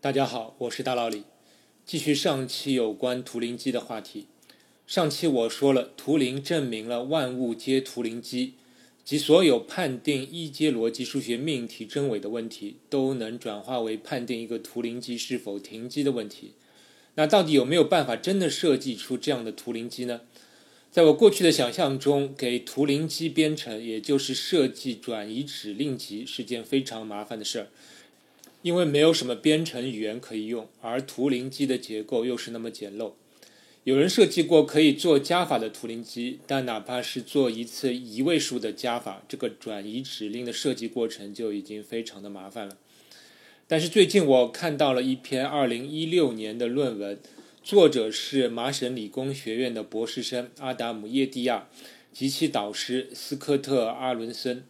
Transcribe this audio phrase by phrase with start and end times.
[0.00, 1.24] 大家好，我是大老李，
[1.84, 4.28] 继续上期有关图灵机的话题。
[4.86, 8.54] 上期我说了，图灵证明了万物皆图灵机，
[9.04, 16.52] 即所有判定一阶逻辑数学命题真伪的问题，都能转化为判定一个图灵机是否停机的问题。
[17.16, 20.20] 那到底有没有办法真的设计出这样的图灵机呢？
[20.92, 27.66] 在我过去的想象中，给图灵机编程，也就是设计转移指令集，是件非常麻烦的事儿。
[28.62, 33.12] 因为没有什么编程语言可以用，而图灵机的结构又是那么简陋。
[33.84, 42.76] 有人设计过可以做加法的图灵机，但哪怕是做一次一位数的加法，这个转移指令的设计过程就已经非常的麻烦了。
[43.66, 47.18] 但是最近我看到了一篇2016年的论文，
[47.62, 51.68] 作者是麻省理工学院的博士生阿达姆耶蒂亚
[52.12, 54.64] 及其导师斯科特阿伦森。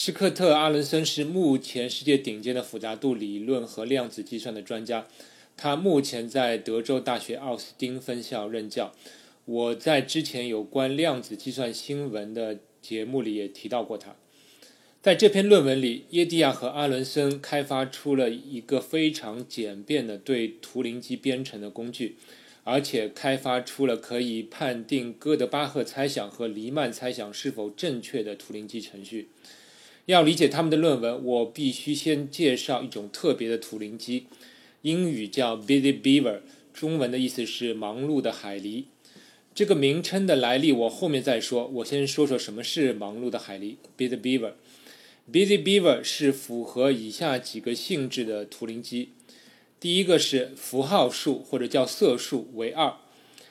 [0.00, 5.08] 施克特·阿伦森是目前世界顶尖的复杂度理论和量子计算的专家，
[5.56, 8.94] 他目前在德州大学奥斯汀分校任教。
[9.44, 14.14] 我在之前有关量子计算新闻的节目里也提到过他。
[15.02, 22.16] 在这篇论文里，耶蒂亚和阿伦森开发出了一个非常简便的对图灵机编程的工具，
[22.62, 29.30] 而且开发出了可以判定哥德巴赫猜想和黎曼猜想是否正确的图灵机程序。
[30.08, 34.24] 要理解他们的论文，我必须先介绍一种特别的图灵机，
[34.80, 36.40] 英语叫 Busy Beaver，
[36.72, 38.84] 中文的意思是忙碌的海狸。
[39.54, 44.52] 这个名称的来历我后面再说，我先说说什么是忙碌的海狸 Busy Beaver。
[45.30, 49.10] Busy Beaver 是符合以下几个性质的图灵机，
[49.78, 52.94] 第一个是符号数或者叫色数为二。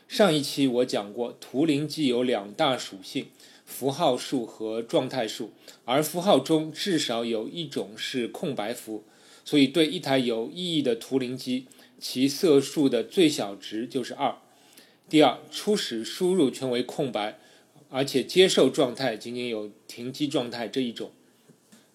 [0.08, 3.27] 上一期我讲过，图灵机有两大属性。
[3.67, 5.51] 符号数和状态数，
[5.83, 9.03] 而符号中至少有一种是空白符，
[9.43, 11.67] 所以对一台有意义的图灵机，
[11.99, 14.37] 其色数的最小值就是二。
[15.09, 17.37] 第二，初始输入全为空白，
[17.89, 21.11] 而且接受状态仅仅有停机状态这一种。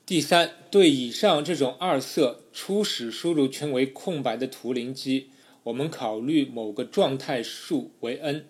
[0.05, 5.31] 第三，对以上这种二色初始输入全为空白的图灵机，
[5.65, 8.45] 我们考虑某个状态数为 n，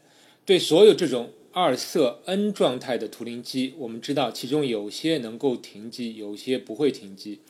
[0.45, 1.31] 对所有这种。
[1.55, 7.41] 二色 n 状态的图灵机，我们知道其中有些能够停机，有些不会停机。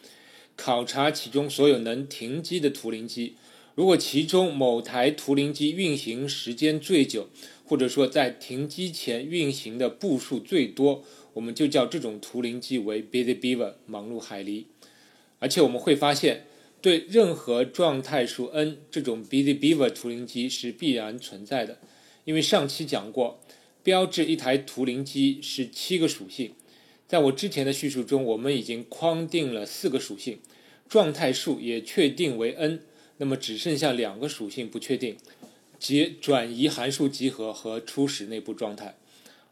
[0.56, 3.36] 考察其中所有能停机的图灵机，
[3.76, 7.28] 如果其中某台图灵机运行时间最久，
[7.64, 11.04] 或者说在停机前运行的步数最多，
[11.34, 14.64] 我们就叫这种图灵机为 Busy Beaver 忙碌海狸。
[15.38, 16.46] 而且我们会发现，
[16.80, 21.78] 对任何状态数 n，这种 Busy Beaver 图灵机是必然存在的，
[22.24, 23.40] 因为上期讲过。
[23.82, 26.52] 标志一台图灵机是七个属性，
[27.08, 30.38] 在我之前的叙述中，我们已经框定了四个属性，
[30.88, 32.80] 状态数也确定为 n，
[33.16, 35.16] 那么只剩下两个属性不确定，
[35.80, 38.96] 即转移函数集合和初始内部状态。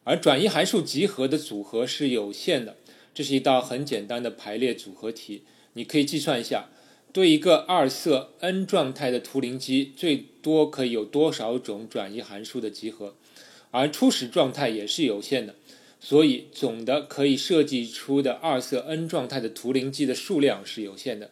[0.04, 2.76] 而转移函数集合的组合是有限的，
[3.12, 5.42] 这是一道很简单的排列组合题，
[5.72, 6.70] 你可以计算一下，
[7.12, 13.16] 对一个二色 n 状态的图灵机，最多可以有多少种转移函数的集合？
[13.70, 15.54] 而初始状态也是有限的，
[16.00, 21.30] 所以总的可以设计出的二色 n 状态的图灵机的数量是有限的。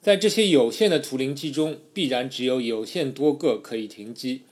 [0.00, 4.42] 在这些有限的图灵机中，必然只有有限多个可以停机。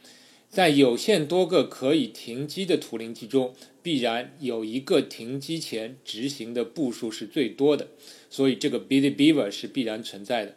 [0.50, 7.88] 在有限多个可以停机的图灵机中，必然有一个停机前执行的步数是最多的。
[8.30, 10.56] 所以这个 Busy Beaver 是必然存在的。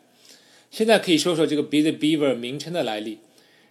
[0.72, 3.19] 现在可以说说这个 Busy Beaver 名称的来历。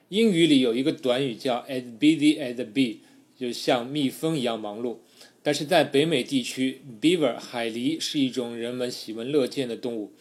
[0.09, 2.99] 英语里有一个短语叫 as busy as a bee，
[3.37, 4.99] 就像蜜蜂一样忙碌。
[5.43, 10.12] 但是在北美地区，beaver 海狸是一种人们喜闻乐见的动物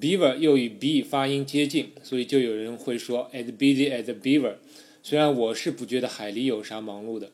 [0.00, 4.54] ，beaver 又与 bee 发音接近，所以就有人会说 as busy as a beaver。
[5.02, 7.30] 虽然我是不觉得海狸有啥忙碌的。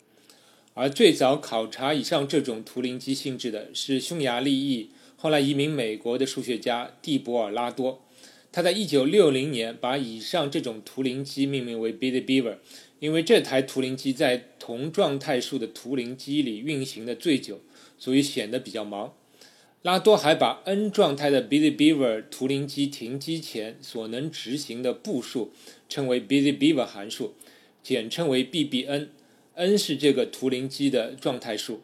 [0.74, 8.02] 而最早考察以上这种图灵机性质的是匈牙利裔，后来移民美国的数学家蒂博尔拉多。
[8.52, 12.58] 他在一九六零年把以上这种图灵机命名为 Busy Beaver，
[13.00, 17.62] 因为这台图灵机在同状态数的图灵机里运行的最久，
[17.98, 19.14] 所以显得比较忙。
[19.80, 25.50] 拉多还把 n 状态的 Busy Beaver 图灵机停机前所能执行的步数
[25.88, 27.34] 称为 Busy Beaver 函数，
[27.82, 31.80] 简称为 BBN，n 是这个图灵机的状态数。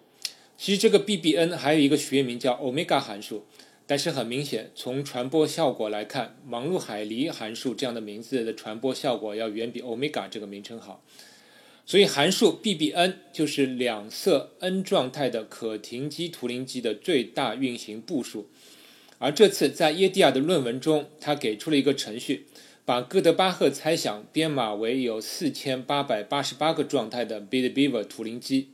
[0.58, 3.46] 其实这个 BBN 还有一个学名叫 Omega 函数。
[3.88, 11.02] 但是很明显，从传播效果来看，“忙碌海狸函数”这样的名字的传播效果要远比 “omega” 这个名称好。
[11.86, 18.50] 所以函数 BBN 就是两色 n 状态的可停机图灵机的最大运行步数。
[19.16, 22.44] 而这次在耶蒂亚的论文中，他给出了一个程序，
[22.84, 28.68] 把哥德巴赫猜想编码为有四千八百八十八个状态的 Bitbeaver 图灵机。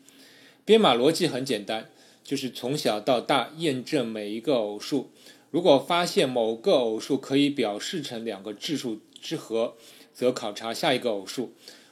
[0.65, 1.89] 编码逻辑很简单，
[2.25, 5.11] 就是从小到大验证每一个偶数。
[5.51, 9.77] 如果发现某个偶数可以表示成两个质数之和，
[10.13, 11.51] 则考察下一个偶数；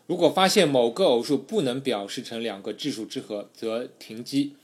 [0.09, 4.55] 如果发现某个偶数不能表示成两个质数之和，则停机。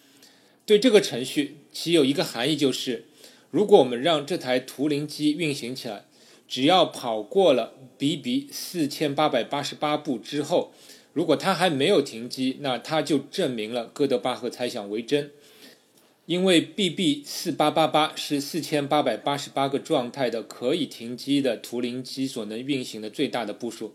[0.67, 3.05] 对这个程序，其有一个含义就是：
[3.51, 6.07] 如果我们让这台图灵机运行起来，
[6.49, 10.73] 只要跑过了 BB 四千八百八十八步之后，
[11.13, 15.31] 如果它还没有停机，那它就证明了哥德巴赫猜想为真。
[16.29, 23.95] 因为 BB 四八八八是四千八百八十八个状态的可以停机的图灵机所能运行的最大的步数。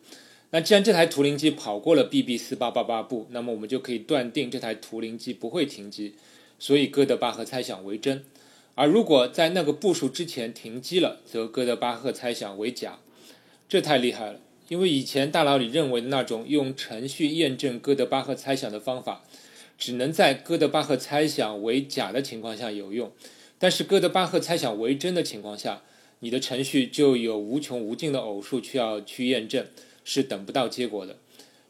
[0.49, 6.15] 那既然这台图灵机跑过了 BB 四八八八步，那么我们就可以断定这台图灵机不会停机，
[6.57, 8.23] 所以哥德巴赫猜想为真。
[8.73, 12.97] 而如果在那个步数之前停机了，则哥德巴赫猜想为假。
[13.69, 14.39] 这太厉害了，
[14.69, 19.23] 因为以前大脑里认为的那种用程序验证哥德巴赫猜想的方法。
[19.77, 23.11] 只能在哥德巴赫猜想为假的情况下有用，
[23.59, 25.83] 但是哥德巴赫猜想为真的情况下，
[26.19, 29.65] 你的程序就有无穷无尽的偶数需要去验证，
[30.05, 31.17] 是等不到结果的。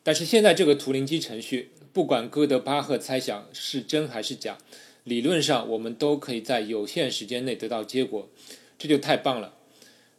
[0.03, 4.57] 但是现在这个图灵机程序，不管哥德巴赫猜想是真还是假，
[5.03, 8.29] 理论上我们都可以在有限时间内得到结果，
[8.77, 9.55] 这就太棒了。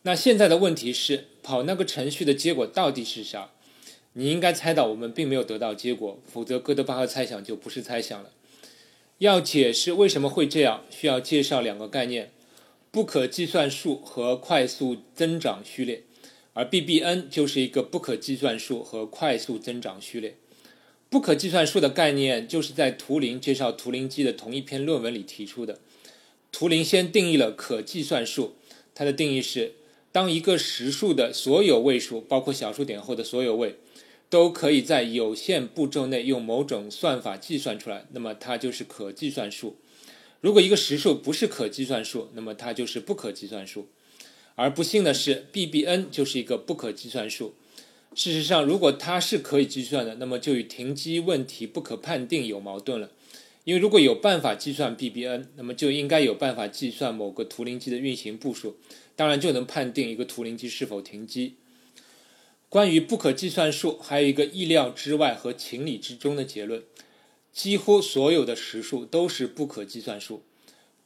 [0.03, 3.51] 那现在的问题是，跑那个程序的结果到底是啥？
[4.15, 8.31] 你应该猜到，我们并没有得到结果，否则哥德巴赫猜想就不是猜想了。
[9.19, 12.31] 要解释为什么会这样，需要介绍两个概念：
[12.91, 16.03] 不可计算数和快速增长序列。
[16.53, 20.37] 而 BBN 就是一个不可计算数和快速增长序列。
[21.11, 25.81] 不可计算数的概念就是在图灵介绍图灵机的同一篇论文里提出的。
[26.53, 28.55] 图灵先定义了可计算数，
[28.95, 29.75] 它的定义是：
[30.13, 33.75] 当一个实数的所有位数，包括小数点后的所有位。
[34.35, 39.77] 都可以在有限步骤内用某种算法计算出来，那么它就是可计算数。
[40.41, 43.87] 如果一个实数不是可计算数，那么它就是不可计算数。
[44.57, 47.55] 而不幸的是，BBN 就是一个不可计算数。
[48.17, 53.13] 事实上，如果它是可以计算的，那么就与停机问题不可判定有矛盾了。
[53.63, 58.77] 因为如果有办法计算 BBN，那么就应该有办法计算某个图灵机的运行步数，
[59.15, 61.55] 当然就能判定一个图灵机是否停机。
[62.75, 66.82] 关于不可计算数，还有一个意料之外和情理之中的结论：
[67.53, 70.43] 几乎所有的实数都是不可计算数。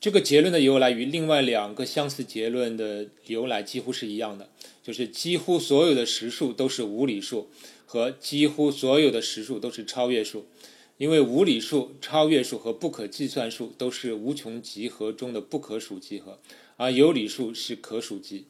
[0.01, 4.49] 这个结论的由来与另外两个相似结论的由来几乎是一样的，
[4.83, 7.51] 就是几乎所有的实数都是无理数，
[7.85, 10.47] 和几乎所有的实数都是超越数。
[10.97, 16.39] 因为无理数、超越数和不可计算数都是无穷集合中的不可数集合，
[16.79, 18.47] 而有理数是可数集。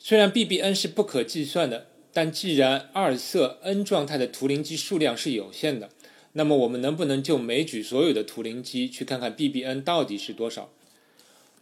[0.00, 1.86] 虽然 BBN 是不可计算的。
[2.20, 5.88] 但既然二色 n 状态的图灵机数量是有限的，
[6.32, 10.72] 那么我们能不能就枚举所有的图灵机去看看 BBN 到底是多少？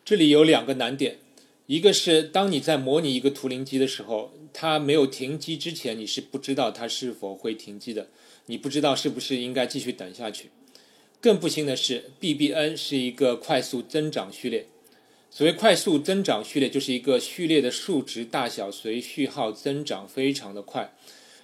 [0.02, 1.18] 这里有两个难点，
[1.66, 8.08] 一个是当你在模拟一个图灵机的时候，它没有停机之前，你是不知道它是否会停机的，
[8.46, 10.48] 你不知道是不是应该继续等下去。
[11.20, 14.66] 更不幸的是，BBN 是一个快速增长序列。
[15.36, 20.96] 所谓快速增长序列，就是一个序列的数值大小随序号增长非常的快。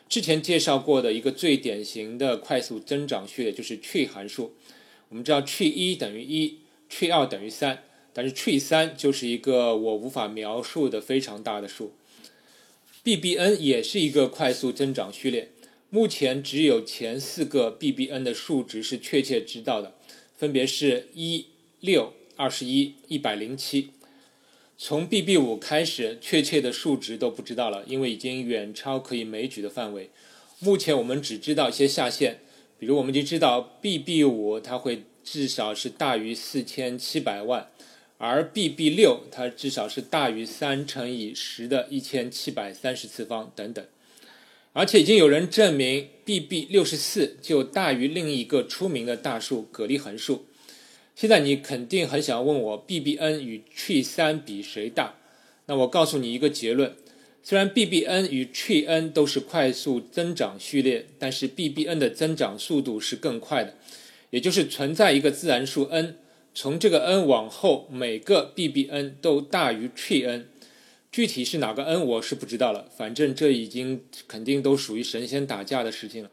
[0.08, 4.54] 之前介绍过的一个最典型的快速增长序列就是 tree 函数。
[5.10, 7.82] 我们知道 tree 一等于一，tree 二等于三，
[8.14, 11.92] 但是 tree 三就是一个我无法描述的非常大的数。
[13.04, 15.50] BBN 也是一个快速增长序列，
[15.90, 19.94] 目前只有前四个 BBN 的数值是确切知道的，
[20.38, 21.48] 分别是一
[21.80, 22.14] 六。
[22.36, 23.90] 二十一一百零七，
[24.78, 30.10] 从 BB 五开始，确切的数值都不知道了，因为已经远超可以枚举的范围。
[30.58, 32.40] 目前我们只知道一些下限，
[32.78, 37.68] 比如我们就知道 BB 五它会至少是大于四千七百万，
[38.18, 43.84] 而 BB 六它至少是大于三乘以十的一千七百三十次方等等。
[44.72, 50.46] 而且已经有人证明 BB 六十四就大于另一个出名的大数——葛利横数。
[51.14, 55.16] 现在你肯定很想问我，BBN 与 tree 三比谁大？
[55.66, 56.96] 那我告诉你一个结论：
[57.42, 63.74] 虽然 BBN 与 tree n 都是快速增长序列，但是 BBN 的增长速度是更快的。
[64.30, 66.16] 也就是存在一个自然数 n，
[66.54, 70.48] 从这个 n 往后，每个 BBN 都大于 tree n。
[71.12, 72.88] 具体是哪个 n，我是不知道了。
[72.96, 76.30] 反正这已经肯定都属于神仙打架的事情了。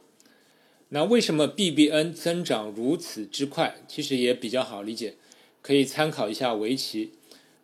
[0.89, 3.75] 那为什么 BBN 增长如此之快？
[3.87, 5.15] 其实也比较好理解，
[5.61, 7.11] 可以参考一下围棋。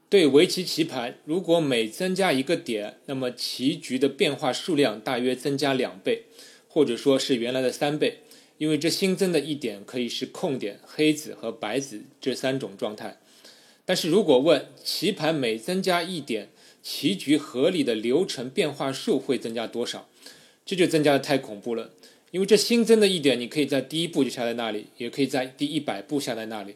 [0.07, 6.25] 对围棋棋盘，如果每增加一个点，那么棋局的变化数量大约增加两倍，
[6.67, 8.19] 或者说是原来的三倍。
[8.59, 13.19] 因为这新增的一点可以是空点、黑子和白子这三种状态。
[13.83, 16.49] 但是如果问棋盘每增加一点，
[16.81, 20.07] 棋局合理的流程变化数会增加多少？
[20.63, 21.89] 这就增加的太恐怖了。
[22.35, 26.75] 因为这新增的一点，你可以在第一步就下在那里，也可以在第一百步下在那里。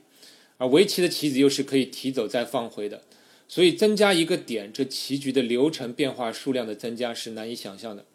[0.55, 3.03] 而围棋的棋子又是可以提走再放回的，
[3.45, 8.05] 所以增加一个点，这棋局的流程变化数量的增加是难以想象的。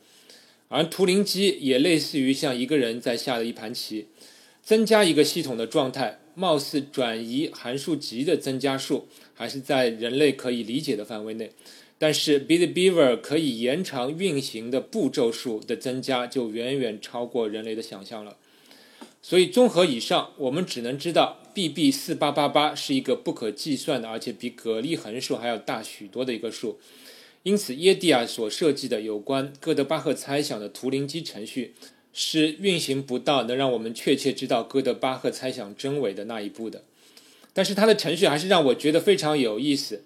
[0.68, 4.06] 而图灵机也类似于像一个人在下的一盘棋，
[4.62, 11.50] 增加一个系统的状态，貌似转移函数级的增加数还是在人类可以理解的范围内，
[11.98, 18.36] 但是 Bitbeaver 可以延长运行的步骤数的增加就远远超过人类的想象了。
[19.22, 26.78] 所以综合以上，我们只能知道 BB 四八八八是一个不可计算的，而且比蛤蜊横数还要大许多的一个数。
[27.42, 31.74] 因此，耶蒂亚所设计的有关哥德巴赫猜想的图灵机程序
[32.12, 36.84] 是运行不到能让我们确切知道哥德巴赫猜想真伪的那一步的。
[37.54, 40.04] 但是，他的程序还是让我觉得非常有意思，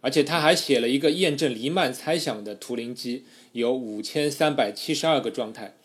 [0.00, 5.76] 而且他还写了一个验证黎曼猜想的图灵机，有五千三百七十二个状态。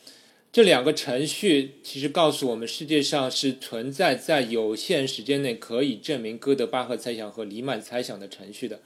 [0.51, 8.79] 这两个程序其实告诉我们，世界上是存在在有限时间内可以证明哥德巴赫猜想和黎曼猜想的程序的。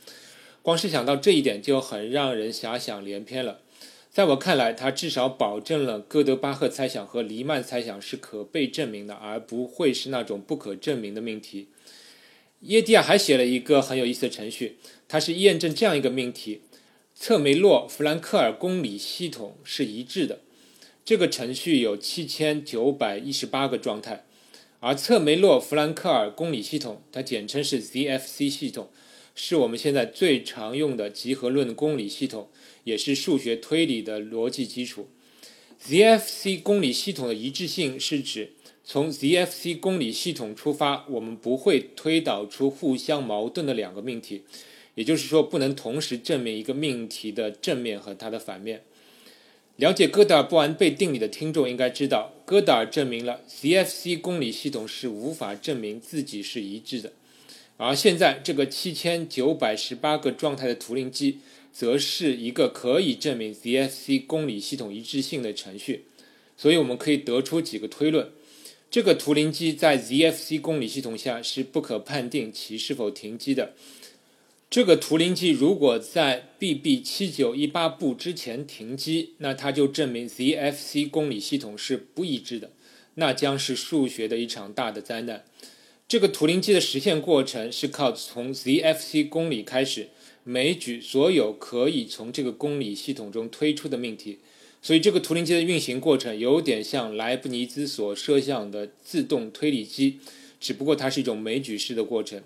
[0.63, 3.59] 光是想到这一点就很让人遐想连篇了。
[4.09, 11.67] 在我看来，它至少保证了哥德巴赫猜想和黎曼猜想是可被证明的，而不会是那种不可证明的命题。
[12.61, 16.61] 耶蒂亚还写了一个很有意思的程序，它是验证这样一个命题：
[17.15, 20.41] 策梅洛弗兰克尔公理系统是一致的。
[21.05, 24.25] 这个程序有七千九百一十八个状态，
[24.81, 28.89] 而策梅洛弗兰克尔公理系统，它简称是 ZFC 系统。
[29.33, 32.49] 是我们现在最常用的集合论公理系统，
[32.83, 35.07] 也是数学推理的逻辑基础。
[35.85, 38.51] ZFC 公理系统的一致性是指
[38.83, 44.43] 从 ZFC 公理系统出发，我们不会推导出互相矛盾的两个命题，
[44.95, 48.83] 也就是说，不能同时证明一个命题的正面和它的反面。
[49.77, 57.13] 了解哥德尔不完备定理的听众应该知道，哥德尔证明了 ZFC 公理系统是无法证明自己是一致的。
[57.77, 61.39] 而现在，这个七千九百十八个状态的图灵机，
[61.71, 66.05] 则是一个可以证明 ZFC 公理系统一致性的程序。
[66.57, 68.31] 所以，我们可以得出几个推论：
[68.91, 73.73] 这个图灵机在 ZFC 公理系统下是不可判定其是否停机的。
[74.69, 82.71] 这个图灵机如果在 BB 七九一八步之前停机，那它就证明 ZFC 公理系统是不一致的，
[83.15, 85.45] 那将是数学的一场大的灾难。
[86.07, 90.09] 这个图灵机的实现过程是靠从 ZFC 公理开始，
[90.43, 94.39] 枚举所有可以从这个公理系统中推出的命题，
[94.81, 100.19] 所以这个图灵机的运行过程有点像莱布尼兹所设想的自动推理机，
[100.59, 102.41] 只不过它是一种枚举式的过程。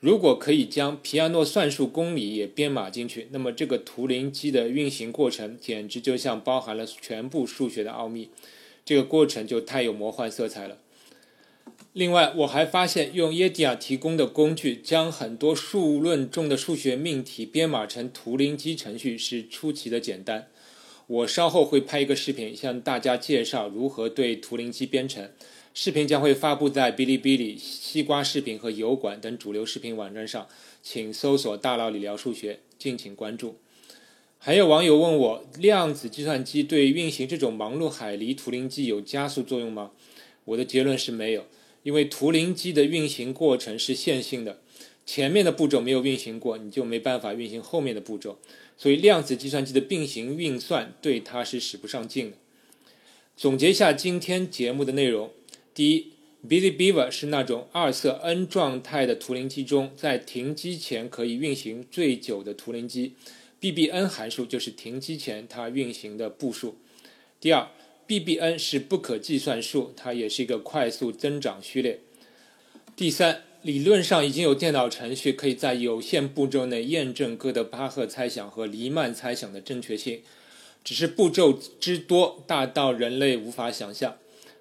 [0.00, 8.28] 如果可以将皮亚诺算术公理也编码进去，那么这个图灵机的运行过程简直就像包含了全部数学的奥秘，
[8.84, 10.78] 这个过程就太有魔幻色彩了。
[11.94, 20.48] 另外，我还发现用耶蒂亚提供的工具将很多数论中的数学命题编码成图灵机程序是出奇的简单。
[21.06, 25.30] 我稍后会拍一个视频向大家介绍如何对图灵机编程。
[25.72, 30.48] 视频将会发布在哔哩哔哩、西瓜视频和油管等主流视频网站上，
[30.82, 33.60] 请搜索“大佬理聊数学”，敬请关注。
[34.38, 39.92] 还有网友问我，量子计算机对运行这种忙碌海狸图灵机有加速作用吗？
[40.46, 41.46] 我的结论是没有。
[41.84, 44.58] 因为图灵机的运行过程是线性的，
[45.06, 48.38] 前面的步骤没有运行过，你就没办法运行后面的步骤，
[48.76, 52.38] 所以量子计算机的并行运算对它是使不上劲的。
[53.36, 55.30] 总结一下今天节目的内容：
[55.74, 56.12] 第一
[56.48, 63.12] ，Bitbeaver 是那种二色 n 状态的图灵机中，在停机前可以运行最久的图灵机
[63.60, 66.76] ，BBn 函数就是停机前它运行的步数。
[67.38, 67.68] 第二。
[68.06, 72.00] BBn 是不可计算数，它也是一个快速增长序列。
[72.94, 80.20] 第三，理论上已经有电脑程序可以在有限步骤内验证哥德巴赫猜想和黎曼猜想的正确性，
[80.84, 84.18] 只是步骤之多大到人类无法想象。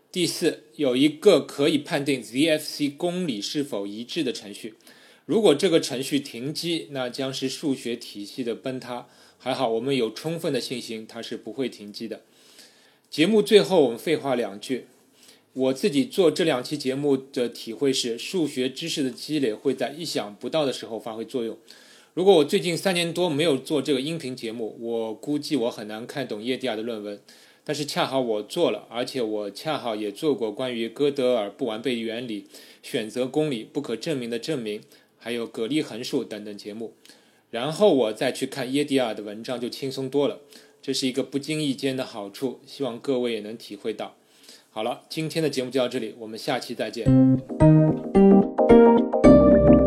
[0.10, 4.76] 第四，有一个可以判定 ZFC 公理是否一致的程序，
[5.26, 9.08] 如果这个程序停机，那将是数学体系的崩塌。
[9.38, 12.22] 还好，我们有充分的信心，它是不会停机的。
[13.14, 14.88] 节目最后，我们废话两句。
[15.54, 21.56] 我自己做这两期节目的体会是，数学知识的积累会在意想不到的时候发挥作用。
[22.16, 27.22] 如果我最近三年多没有做这个音频节目，我估计我很难看懂耶蒂亚的论文。
[27.64, 32.48] 但是恰好我做了，而且我恰好也做过关于哥德尔不完备原理、
[32.82, 34.82] 选择公理、不可证明的证明，
[35.20, 36.96] 还有葛利横数等等节目。
[37.52, 40.40] 然后我再去看耶蒂亚的文章，就轻松多了。
[40.86, 44.16] 这是一个不经意间的好处，希望各位也能体会到。
[44.70, 47.06] 好了，今天的节目就到这里，我们下期再见。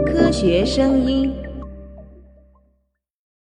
[0.06, 1.45] 科学声音。